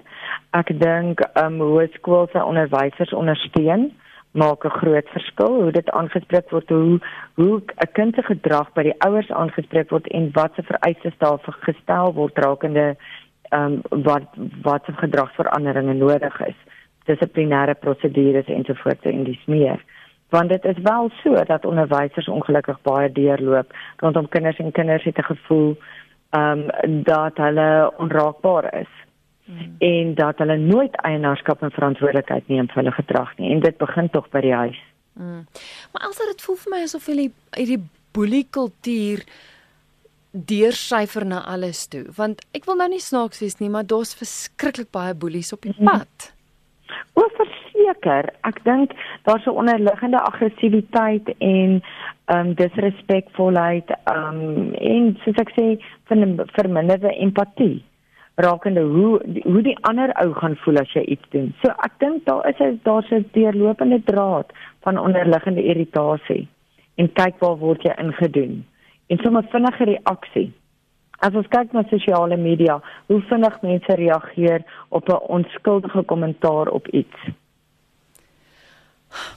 [0.51, 3.91] Ek dink um hoërskool se onderwysers ondersteun
[4.31, 6.99] maak 'n groot verskil hoe dit aangespreek word hoe
[7.35, 11.39] hoe 'n kind se gedrag by die ouers aangespreek word en wat se vereistes daar
[11.67, 12.95] gestel word rakende
[13.49, 14.27] ehm um, wat
[14.61, 16.59] wat se gedragsveranderinge nodig is
[17.05, 19.79] dissiplinêre prosedures ensovoorts en dis meer
[20.29, 25.17] want dit is wel so dat onderwysers ongelukkig baie deurloop rondom kinders en kinders het
[25.17, 25.77] 'n gevoel
[26.29, 28.91] ehm um, dat hulle onraakbaar is
[29.45, 29.75] hmm.
[29.77, 34.09] en dat hulle nooit eienaarskap en verantwoordelikheid neem vir hulle gedrag nie en dit begin
[34.09, 34.79] tog by die huis.
[35.13, 35.45] Hmm.
[35.91, 39.23] Maar alsa dit voel vir my asof hulle hierdie boelie kultuur
[40.31, 44.91] deursyfer na alles toe want ek wil nou nie snaaks wees nie maar daar's verskriklik
[44.91, 45.85] baie boelies op die hmm.
[45.85, 46.33] pad.
[47.13, 47.23] O,
[47.77, 48.91] verseker, ek dink
[49.23, 51.81] daar's 'n onderliggende aggressiwiteit en
[52.25, 57.83] ehm um, disrespekvolheid ehm um, en soos ek sê van verminderde empatie
[58.35, 61.53] rakende hoe hoe die ander ou gaan voel as jy iets doen.
[61.61, 66.47] So ek dink daar is daar's 'n deurlopende draad van onderliggende irritasie
[66.95, 68.65] en kyk waar word jy ingedoen
[69.07, 70.51] en sommer vinnige reaksie.
[71.19, 76.87] As ons kyk na sosiale media, hoe vinnig mense reageer op 'n onskuldige kommentaar op
[76.87, 77.17] iets.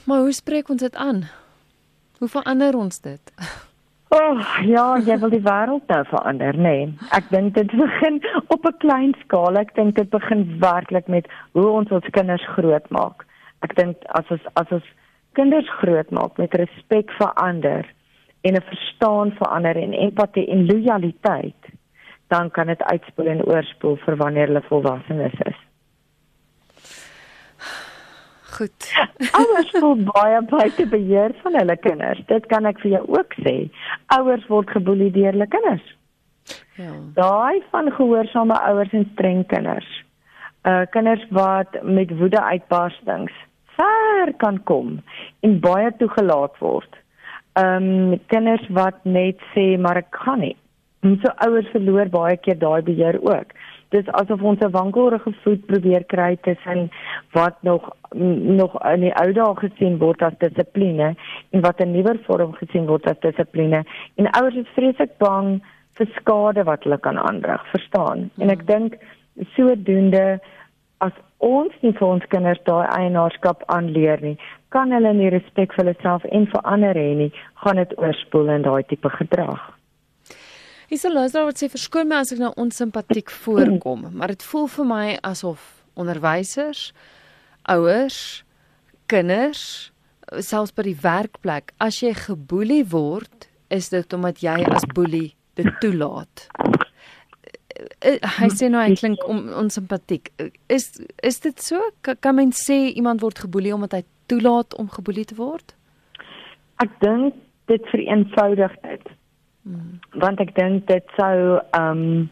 [0.05, 1.23] Maar hoe spreek ons dit aan?
[2.17, 3.33] Hoe verander ons dit?
[4.11, 6.73] Oh, ja, jy wil die wêreld nou verander, nê?
[6.85, 6.87] Nee.
[7.15, 8.19] Ek dink dit begin
[8.51, 9.55] op 'n klein skaal.
[9.55, 13.23] Ek dink dit begin werklik met hoe ons ons kinders grootmaak.
[13.63, 14.87] Ek dink as ons as ons
[15.39, 17.87] kinders grootmaak met respek vir ander
[18.41, 21.71] en 'n verstaan vir ander en empatie en lojaliteit,
[22.27, 25.59] dan kan dit uitspoel en oorspoel vir wanneer hulle volwassenes is.
[28.51, 28.91] Goed.
[29.39, 32.21] Ouers voel baie buite beheer van hulle kinders.
[32.27, 33.55] Dit kan ek vir jou ook sê.
[34.17, 35.85] Ouers word geboelie deur hulle kinders.
[36.79, 36.91] Ja.
[37.15, 39.89] Daai van gehoorsame ouers en streng kinders.
[40.67, 43.33] Uh kinders wat met woede uitbarstings
[43.77, 44.99] ver kan kom
[45.41, 46.99] en baie toegelaat word.
[47.59, 50.57] Um kinders wat net sê maar ek kan nie.
[51.01, 53.55] En so ouers verloor baie keer daai beheer ook
[53.91, 56.89] dis asof ons 'n wankelrige voet probeer kry tussen
[57.31, 57.89] wat nog
[58.61, 61.15] nog in die ou dae gesien word as dissipline
[61.51, 63.83] en wat 'n nuwer vorm gesien word as dissipline.
[64.15, 65.61] En ouers is vreeslik bang
[65.93, 68.29] vir skade wat hulle kan aanrig verstaan?
[68.37, 68.67] En ek hmm.
[68.67, 68.97] dink
[69.55, 70.39] sodoende
[70.97, 74.37] as ons nie vir ons kinders daai eienaarskap aanleer nie
[74.75, 77.31] kan hulle nie respek vir hulle self en vir ander hê nie
[77.63, 79.63] gaan dit oorspoel in daai tipe gedrag
[80.91, 84.67] Hier's 'n luisteraar wat sê verskoon my as ek nou onsimpatiek voorkom, maar dit voel
[84.67, 86.91] vir my asof onderwysers,
[87.63, 88.43] ouers,
[89.05, 89.93] kinders,
[90.27, 95.71] selfs by die werkplek, as jy geboelie word, is dit omdat jy as boelie dit
[95.79, 96.49] toelaat.
[96.59, 100.27] Eh, eh, hy sê nou hy klink on, onsimpatiek.
[100.67, 101.79] Is is dit so?
[102.01, 105.73] Kan, kan mens sê iemand word geboelie omdat hy toelaat om geboelie te word?
[106.83, 107.33] Ek dink
[107.71, 109.20] dit vereenvoudig dit.
[109.63, 109.99] Hmm.
[110.17, 112.29] Want ek dink dit sou ehm um,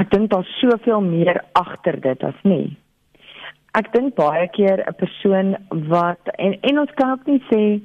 [0.00, 2.76] ek dink daar's soveel meer agter dit as nie.
[3.76, 5.56] Ek dink baie keer 'n persoon
[5.90, 7.80] wat en en ons kan ook nie sê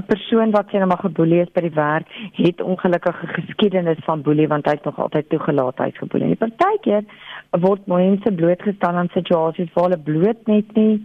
[0.00, 4.48] 'n persoon wat sien maar geboelie is by die werk het ongelukkige geskiedenis van boelie
[4.48, 6.28] want hy het nog altyd toegelaat hy's geboelie.
[6.28, 7.04] Die partykeer
[7.50, 11.00] word mense blootgestel aan situasies waar hulle bloot net nie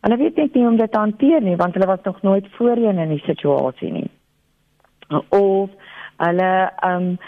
[0.00, 2.46] hulle weet net nie hoe om dit te hanteer nie want hulle was nog nooit
[2.56, 4.10] voorheen in die situasie nie.
[5.28, 5.70] Of
[6.22, 6.52] hulle
[6.82, 7.18] ehm um,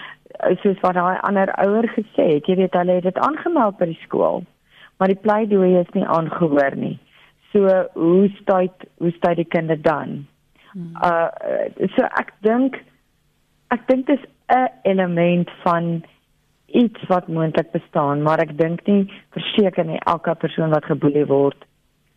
[0.62, 4.00] soos wat daai ander ouer gesê het, jy weet hulle het dit aangemeld by die
[4.04, 4.44] skool,
[4.98, 6.98] maar die pleidooi is nie aangehoor nie.
[7.52, 10.26] So hoe staan hoe staan die kinders dan?
[10.72, 10.92] Hmm.
[11.02, 12.76] Uh so ek dink
[13.74, 16.04] ek dink dis 'n element van
[16.66, 21.64] iets wat moontlik bestaan, maar ek dink nie verseker nie elke persoon wat geboelie word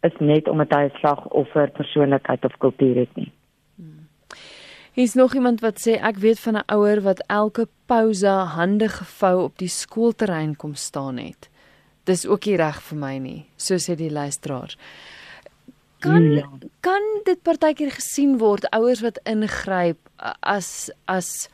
[0.03, 3.31] is net omdat hy 'n slagoffer persoonlikheid of kultuur het nie.
[4.91, 9.43] Hier's nog iemand wat sê ek weet van 'n ouer wat elke pouse hande gevou
[9.43, 11.49] op die skoolterrein kom staan het.
[12.03, 14.75] Dis ook nie reg vir my nie, so sê die luisteraar.
[15.99, 16.49] Kan ja.
[16.79, 19.97] kan dit partykeer gesien word ouers wat ingryp
[20.41, 21.47] as as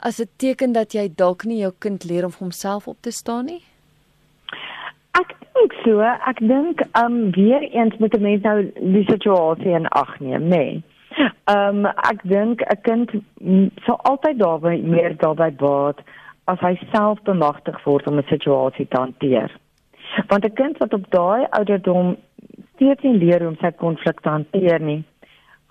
[0.00, 3.44] as 'n teken dat jy dalk nie jou kind leer om homself op te staan
[3.44, 3.62] nie?
[5.12, 9.88] Ek dink so, ek dink um weer eens moet 'n mens nou die situasie in
[9.88, 10.48] ag neem, nê.
[10.48, 10.82] Nee.
[11.18, 13.10] Ehm um, ek dink 'n kind
[13.84, 15.98] sal altyd daarby meer daarby baat
[16.44, 19.50] as hy self bemagtig word om 'n situasie te hanteer.
[20.28, 22.16] Want 'n kind wat op daai ouderdom
[22.74, 25.04] steeds nie leer om sy konflik te hanteer nie,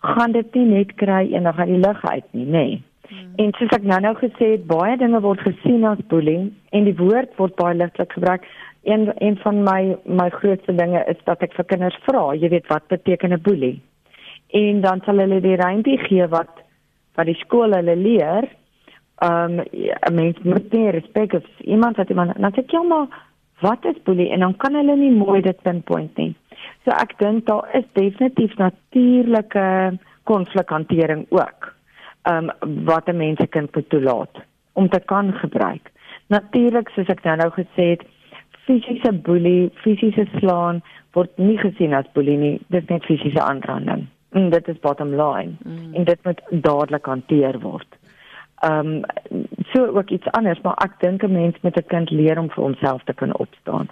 [0.01, 2.51] gaan dit nie net kry eendag uit die lug uit nie, nê.
[2.51, 2.83] Nee.
[3.09, 3.33] Hmm.
[3.35, 7.31] En soos ek nou-nou gesê het, baie dinge word gesien as bullying en die woord
[7.37, 8.45] word baie ligtelik gebruik.
[8.83, 12.67] Een een van my my grootste dinge is dat ek vir kinders vra, jy weet
[12.67, 13.81] wat beteken 'n boelie?
[14.49, 16.65] En dan sal hulle die rympie gee wat
[17.19, 18.47] wat die skool hulle leer.
[19.23, 23.07] Um 'n mens moet nie respek of iemand wat iemand dan sê ek ja maar
[23.59, 26.35] wat is boelie en dan kan hulle nie mooi dit pinpoint nie.
[26.83, 31.73] So ek dink daar is definitief natuurlike konflikhantering ook.
[32.23, 34.35] Ehm um, wat 'n mens se kind moet toelaat
[34.73, 35.91] om te kan gebruik.
[36.27, 38.03] Natuurlik soos ek nou gesê het,
[38.65, 40.81] fisiese boelie, fisiese slaan
[41.13, 42.61] word nie gesien as boelie nie.
[42.67, 44.07] Dit is net fisiese aanranding.
[44.31, 45.55] En dit is bottom line.
[45.63, 45.93] Mm.
[45.93, 47.97] En dit moet dadelik hanteer word.
[48.59, 49.03] Ehm um,
[49.71, 52.63] so ook iets anders, maar ek dink 'n mens moet 'n kind leer om vir
[52.63, 53.89] homself te kan opstaan.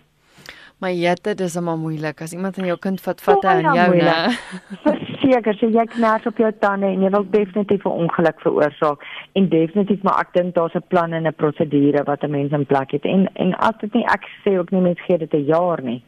[0.77, 3.95] Maar jette, dis maar moeilik as iemand aan jou kind vat vat hy aan jou,
[3.95, 4.29] né?
[4.85, 9.49] Verseker, so jy knars op jou tande en jy wil definitief 'n ongeluk veroorsaak en
[9.49, 12.91] definitief maar ek dink daar's 'n plan en 'n prosedure wat 'n mens in plek
[12.91, 15.81] het en en as dit nie ek sê ook nie mens gee dit 'n jaar
[15.81, 16.03] nie.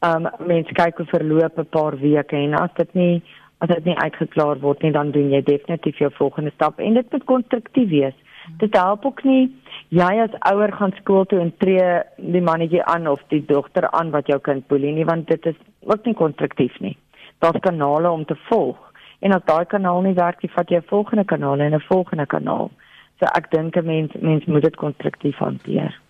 [0.00, 3.22] Ehm um, mens kyk hoe verloop 'n paar weke en as dit nie
[3.60, 7.12] as dit nie uitgeklaar word nie, dan doen jy definitief jou volgende stap en dit
[7.12, 8.16] moet konstruktief wees.
[8.58, 9.50] Dit help ook nie
[9.94, 11.88] jy as ouer gaan skool toe en tree
[12.34, 15.58] die mannetjie aan of die dogter aan wat jou kind boelie nie, want dit is
[15.84, 16.96] ook nie konstruktief nie.
[17.44, 18.78] Daar's kanale om te volg
[19.20, 22.26] en as daai kanaal nie werk nie, vat jy 'n volgende kanaal en 'n volgende
[22.26, 22.70] kanaal.
[23.18, 26.00] So ek dink 'n mens mens moet dit konstruktief hanteer.